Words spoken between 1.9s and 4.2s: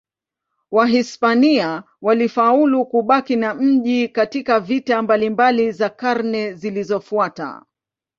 walifaulu kubaki na mji